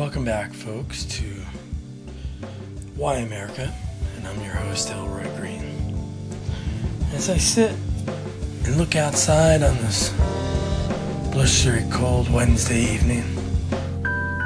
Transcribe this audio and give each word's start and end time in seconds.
Welcome 0.00 0.24
back, 0.24 0.54
folks, 0.54 1.04
to 1.04 1.26
Why 2.96 3.16
America, 3.16 3.70
and 4.16 4.26
I'm 4.26 4.42
your 4.42 4.54
host, 4.54 4.88
Elroy 4.88 5.28
Green. 5.36 5.60
As 7.12 7.28
I 7.28 7.36
sit 7.36 7.72
and 8.64 8.78
look 8.78 8.96
outside 8.96 9.62
on 9.62 9.76
this 9.76 10.08
blustery 11.30 11.84
cold 11.92 12.32
Wednesday 12.32 12.80
evening, 12.80 13.24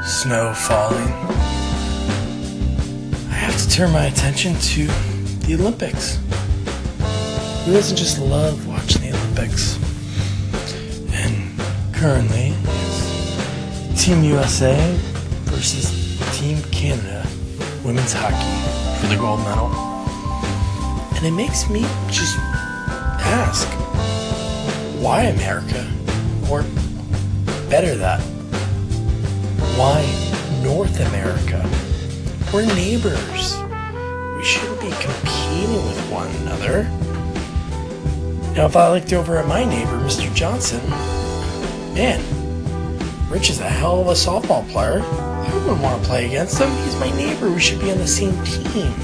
snow 0.05 0.53
falling, 0.55 1.07
I 3.29 3.37
have 3.37 3.57
to 3.57 3.71
turn 3.71 3.93
my 3.93 4.07
attention 4.07 4.57
to 4.57 4.87
the 5.47 5.55
Olympics. 5.55 6.17
Who 7.65 7.75
doesn't 7.75 7.97
just 7.97 8.19
love 8.19 8.67
watching 8.67 9.03
the 9.03 9.17
Olympics? 9.17 9.79
And 11.13 11.57
currently, 11.95 12.57
Team 13.97 14.25
USA 14.25 15.14
versus 15.55 16.19
Team 16.37 16.61
Canada 16.73 17.25
women's 17.85 18.13
hockey 18.13 19.01
for 19.01 19.07
the 19.07 19.17
gold 19.17 19.39
medal. 19.41 19.71
And 21.17 21.25
it 21.25 21.31
makes 21.31 21.71
me 21.71 21.83
just 22.11 22.37
ask 22.41 23.69
why 25.01 25.25
America? 25.25 25.89
Or 26.51 26.63
better 27.71 27.95
that, 27.97 28.21
why 29.79 30.03
North 30.65 30.99
America? 31.09 31.63
We're 32.53 32.67
neighbors. 32.75 33.57
We 34.37 34.45
shouldn't 34.45 34.81
be 34.81 34.91
competing 34.91 35.73
with 35.87 36.11
one 36.11 36.29
another. 36.43 36.83
Now, 38.57 38.67
if 38.67 38.77
I 38.77 38.91
looked 38.91 39.13
over 39.13 39.37
at 39.37 39.47
my 39.47 39.65
neighbor, 39.65 39.99
Mr. 39.99 40.33
Johnson, 40.35 40.81
man, 41.95 42.44
Rich 43.35 43.51
is 43.51 43.59
a 43.59 43.69
hell 43.69 44.01
of 44.01 44.07
a 44.07 44.13
softball 44.13 44.65
player. 44.71 45.01
I 45.03 45.55
wouldn't 45.55 45.81
want 45.81 46.01
to 46.01 46.09
play 46.09 46.27
against 46.27 46.61
him. 46.61 46.71
He's 46.85 46.95
my 47.01 47.11
neighbor. 47.17 47.51
We 47.51 47.59
should 47.59 47.81
be 47.81 47.91
on 47.91 47.99
the 47.99 48.07
same 48.07 48.33
team. 48.45 48.95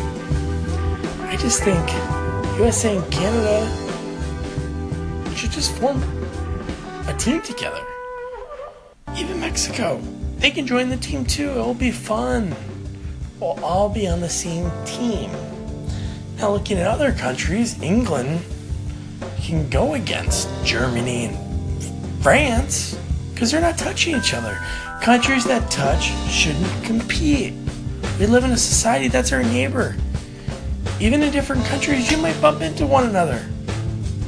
I 1.22 1.36
just 1.36 1.64
think 1.64 1.84
USA 2.56 2.96
and 2.96 3.12
Canada 3.12 3.66
should 5.34 5.50
just 5.50 5.76
form 5.78 6.00
a 7.08 7.14
team 7.18 7.42
together. 7.42 7.84
Even 9.16 9.40
Mexico. 9.40 10.00
They 10.36 10.52
can 10.52 10.64
join 10.64 10.90
the 10.90 10.96
team 10.96 11.24
too. 11.24 11.50
It'll 11.50 11.74
be 11.74 11.90
fun. 11.90 12.54
We'll 13.40 13.58
all 13.64 13.88
be 13.88 14.06
on 14.06 14.20
the 14.20 14.28
same 14.28 14.70
team. 14.84 15.32
Now, 16.36 16.52
looking 16.52 16.78
at 16.78 16.86
other 16.86 17.10
countries, 17.10 17.82
England 17.82 18.42
can 19.40 19.68
go 19.68 19.94
against 19.94 20.48
Germany 20.64 21.24
and 21.24 22.22
France 22.22 22.96
because 23.40 23.52
they're 23.52 23.60
not 23.62 23.78
touching 23.78 24.14
each 24.14 24.34
other. 24.34 24.54
Countries 25.00 25.44
that 25.44 25.70
touch 25.70 26.12
shouldn't 26.28 26.84
compete. 26.84 27.54
We 28.18 28.26
live 28.26 28.44
in 28.44 28.50
a 28.50 28.56
society 28.58 29.08
that's 29.08 29.32
our 29.32 29.42
neighbor. 29.42 29.96
Even 31.00 31.22
in 31.22 31.32
different 31.32 31.64
countries, 31.64 32.10
you 32.10 32.18
might 32.18 32.38
bump 32.42 32.60
into 32.60 32.84
one 32.84 33.08
another. 33.08 33.42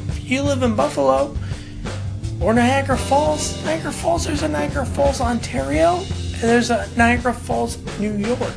If 0.09 0.31
you 0.31 0.41
live 0.41 0.63
in 0.63 0.75
Buffalo 0.75 1.37
or 2.41 2.55
Niagara 2.55 2.97
Falls, 2.97 3.63
Niagara 3.67 3.93
Falls, 3.93 4.25
there's 4.25 4.45
a 4.45 4.49
Niagara 4.49 4.87
Falls, 4.87 5.21
Ontario, 5.21 5.97
and 5.97 6.49
there's 6.49 6.71
a 6.71 6.89
Niagara 6.97 7.35
Falls, 7.35 7.77
New 8.01 8.17
York. 8.17 8.57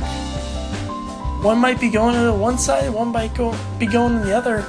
One 1.43 1.57
might 1.57 1.81
be 1.81 1.89
going 1.89 2.15
to 2.15 2.21
the 2.21 2.33
one 2.33 2.57
side, 2.57 2.89
one 2.93 3.09
might 3.09 3.35
go 3.35 3.53
be 3.77 3.87
going 3.87 4.19
to 4.19 4.25
the 4.25 4.33
other, 4.33 4.63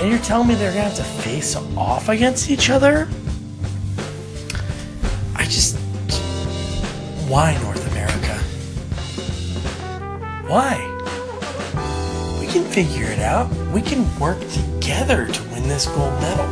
and 0.00 0.08
you're 0.08 0.18
telling 0.20 0.48
me 0.48 0.54
they're 0.54 0.72
gonna 0.72 0.84
have 0.84 0.96
to 0.96 1.04
face 1.04 1.54
off 1.76 2.08
against 2.08 2.48
each 2.48 2.70
other? 2.70 3.06
I 5.46 5.48
just 5.48 5.76
why 7.28 7.56
North 7.62 7.86
America? 7.92 8.34
Why? 10.48 10.74
We 12.40 12.48
can 12.48 12.64
figure 12.64 13.06
it 13.06 13.20
out. 13.20 13.48
We 13.72 13.80
can 13.80 14.02
work 14.18 14.40
together 14.50 15.28
to 15.28 15.42
win 15.50 15.68
this 15.68 15.86
gold 15.86 16.12
medal. 16.20 16.48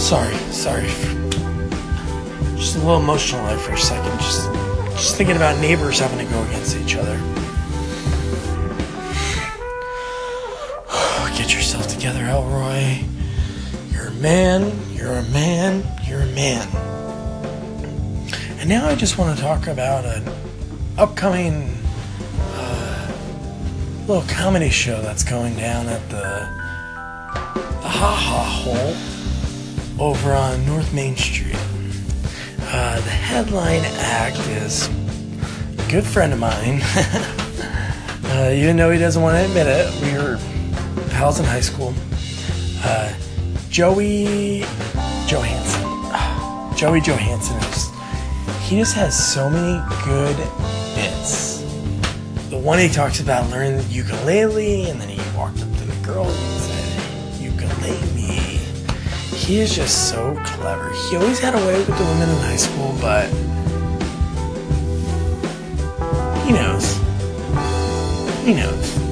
Sorry, 0.00 0.34
sorry. 0.50 0.88
Just 2.56 2.74
a 2.74 2.78
little 2.80 2.98
emotional 2.98 3.46
there 3.46 3.58
for 3.58 3.74
a 3.74 3.78
second. 3.78 4.18
Just, 4.18 4.52
just 4.96 5.16
thinking 5.16 5.36
about 5.36 5.60
neighbors 5.60 6.00
having 6.00 6.18
to 6.18 6.32
go 6.32 6.42
against 6.46 6.76
each 6.78 6.96
other. 6.96 7.41
Yourself 11.72 11.90
together, 11.90 12.24
Elroy. 12.24 13.02
You're 13.92 14.08
a 14.08 14.14
man, 14.20 14.78
you're 14.92 15.12
a 15.12 15.22
man, 15.30 15.82
you're 16.06 16.20
a 16.20 16.26
man. 16.26 16.68
And 18.58 18.68
now 18.68 18.86
I 18.86 18.94
just 18.94 19.16
want 19.16 19.34
to 19.34 19.42
talk 19.42 19.68
about 19.68 20.04
an 20.04 20.28
upcoming 20.98 21.74
uh, 22.38 23.12
little 24.06 24.24
comedy 24.28 24.68
show 24.68 25.00
that's 25.00 25.24
going 25.24 25.56
down 25.56 25.86
at 25.86 26.06
the 26.10 26.46
the 27.82 27.88
Ha 27.88 28.14
Ha 28.16 28.44
Hole 28.44 30.06
over 30.06 30.34
on 30.34 30.66
North 30.66 30.92
Main 30.92 31.16
Street. 31.16 31.56
Uh, 32.60 32.96
the 32.96 33.10
headline 33.10 33.80
act 33.96 34.38
is 34.48 34.88
a 34.88 35.90
good 35.90 36.04
friend 36.04 36.34
of 36.34 36.38
mine. 36.38 36.82
uh, 38.24 38.50
even 38.52 38.76
though 38.76 38.90
he 38.90 38.98
doesn't 38.98 39.22
want 39.22 39.38
to 39.38 39.44
admit 39.46 39.66
it, 39.66 40.02
we 40.02 40.22
were 40.22 40.38
pals 41.22 41.38
in 41.38 41.46
high 41.46 41.60
school. 41.60 41.94
Uh, 42.82 43.14
Joey 43.70 44.64
Johansson. 45.28 45.86
Joey 46.76 47.00
Johansson 47.00 47.60
he 48.64 48.78
just 48.78 48.94
has 48.94 49.14
so 49.14 49.48
many 49.48 49.78
good 50.02 50.36
bits. 50.96 51.60
The 52.48 52.58
one 52.58 52.78
he 52.78 52.88
talks 52.88 53.20
about 53.20 53.50
learning 53.50 53.76
the 53.76 53.84
ukulele, 53.84 54.88
and 54.88 55.00
then 55.00 55.10
he 55.10 55.20
walked 55.36 55.60
up 55.60 55.70
to 55.76 55.84
the 55.84 55.94
girl 56.04 56.24
and 56.26 56.60
said, 56.60 57.40
"Ukulele." 57.40 58.14
Me. 58.14 58.58
He 59.36 59.60
is 59.60 59.76
just 59.76 60.08
so 60.08 60.34
clever. 60.44 60.90
He 61.08 61.16
always 61.16 61.38
had 61.38 61.54
a 61.54 61.66
way 61.66 61.76
with 61.76 61.86
the 61.86 62.04
women 62.04 62.30
in 62.30 62.36
high 62.38 62.56
school, 62.56 62.96
but 63.00 63.28
he 66.46 66.52
knows. 66.52 66.96
He 68.44 68.54
knows. 68.54 69.11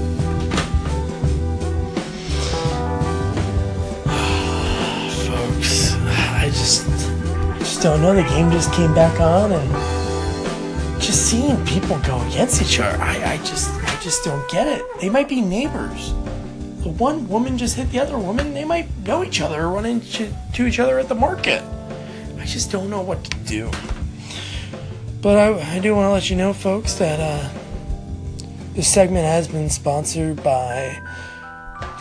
Don't 7.81 8.03
know. 8.03 8.15
The 8.15 8.23
game 8.23 8.51
just 8.51 8.73
came 8.73 8.95
back 8.95 9.21
on, 9.21 9.53
and 9.53 11.01
just 11.01 11.31
seeing 11.31 11.57
people 11.65 11.99
go 12.01 12.21
against 12.29 12.61
each 12.61 12.79
other, 12.79 13.01
I, 13.03 13.35
I 13.35 13.37
just, 13.39 13.71
I 13.85 13.99
just 14.03 14.23
don't 14.23 14.49
get 14.51 14.67
it. 14.67 14.85
They 15.01 15.09
might 15.09 15.29
be 15.29 15.41
neighbors. 15.41 16.13
The 16.83 16.91
one 16.91 17.27
woman 17.29 17.57
just 17.57 17.77
hit 17.77 17.91
the 17.91 18.01
other 18.01 18.19
woman. 18.19 18.53
They 18.55 18.65
might 18.65 18.87
know 19.07 19.25
each 19.25 19.41
other 19.41 19.69
run 19.69 19.87
into 19.87 20.31
to 20.55 20.67
each 20.67 20.79
other 20.79 20.99
at 20.99 21.09
the 21.09 21.15
market. 21.15 21.63
I 22.39 22.45
just 22.45 22.71
don't 22.71 22.91
know 22.91 23.01
what 23.01 23.25
to 23.25 23.37
do. 23.39 23.71
But 25.23 25.39
I, 25.39 25.77
I 25.77 25.79
do 25.79 25.95
want 25.95 26.07
to 26.07 26.13
let 26.13 26.31
you 26.31 26.37
know, 26.37 26.53
folks, 26.53 26.95
that 26.95 27.21
uh, 27.21 27.51
this 28.75 28.93
segment 28.93 29.27
has 29.27 29.49
been 29.49 29.69
sponsored 29.69 30.43
by 30.43 30.99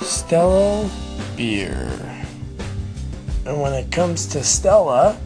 Stella 0.01 0.89
Beer. 1.35 1.89
And 3.45 3.62
when 3.62 3.73
it 3.73 3.91
comes 3.91 4.25
to 4.28 4.44
Stella, 4.44 5.19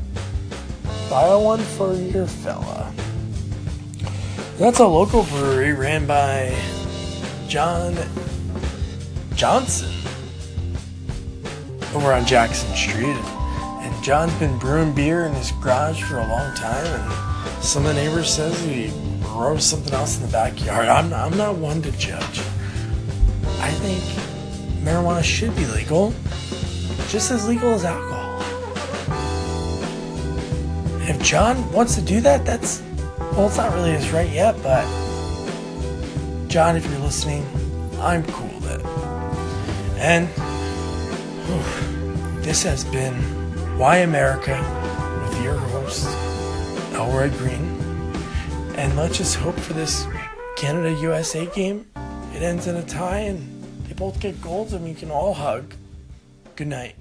buy 1.13 1.35
one 1.35 1.59
for 1.59 1.93
your 1.93 2.25
fella. 2.25 2.91
That's 4.57 4.79
a 4.79 4.87
local 4.87 5.21
brewery 5.25 5.71
ran 5.71 6.07
by 6.07 6.57
John 7.47 7.95
Johnson 9.35 9.93
over 11.93 12.11
on 12.11 12.25
Jackson 12.25 12.75
Street. 12.75 13.15
And 13.83 14.03
John's 14.03 14.33
been 14.39 14.57
brewing 14.57 14.95
beer 14.95 15.27
in 15.27 15.35
his 15.35 15.51
garage 15.51 16.01
for 16.01 16.17
a 16.17 16.27
long 16.27 16.55
time, 16.55 16.83
and 16.87 17.63
some 17.63 17.85
of 17.85 17.93
the 17.93 18.01
neighbors 18.01 18.33
says 18.33 18.59
he 18.65 18.91
roasts 19.35 19.69
something 19.69 19.93
else 19.93 20.17
in 20.17 20.25
the 20.25 20.31
backyard. 20.31 20.87
I'm 20.87 21.11
not, 21.11 21.31
I'm 21.31 21.37
not 21.37 21.57
one 21.57 21.83
to 21.83 21.91
judge. 21.91 22.39
I 23.59 23.69
think 23.69 24.01
marijuana 24.83 25.23
should 25.23 25.55
be 25.55 25.67
legal, 25.67 26.11
just 27.09 27.29
as 27.29 27.47
legal 27.47 27.69
as 27.69 27.85
alcohol. 27.85 28.12
If 31.05 31.21
John 31.21 31.71
wants 31.71 31.95
to 31.95 32.01
do 32.01 32.21
that, 32.21 32.45
that's 32.45 32.81
well, 33.33 33.47
it's 33.47 33.57
not 33.57 33.73
really 33.73 33.91
his 33.91 34.11
right 34.11 34.29
yet, 34.29 34.55
but 34.63 34.85
John, 36.47 36.75
if 36.75 36.89
you're 36.89 36.99
listening, 36.99 37.45
I'm 37.99 38.23
cool 38.25 38.47
with 38.59 38.79
it. 38.79 38.85
And 39.97 40.27
whew, 41.47 42.41
this 42.41 42.63
has 42.63 42.85
been 42.85 43.15
Why 43.77 43.97
America 43.97 44.55
with 45.23 45.43
your 45.43 45.55
host, 45.55 46.05
Elroy 46.93 47.29
Green. 47.37 47.65
And 48.75 48.95
let's 48.95 49.17
just 49.17 49.35
hope 49.35 49.59
for 49.59 49.73
this 49.73 50.05
Canada 50.55 50.91
USA 51.01 51.47
game. 51.47 51.87
It 52.33 52.43
ends 52.43 52.67
in 52.67 52.75
a 52.75 52.83
tie 52.83 53.19
and 53.19 53.63
they 53.87 53.93
both 53.93 54.19
get 54.19 54.39
goals 54.41 54.73
and 54.73 54.85
we 54.85 54.93
can 54.93 55.11
all 55.11 55.33
hug. 55.33 55.73
Good 56.55 56.67
night. 56.67 56.95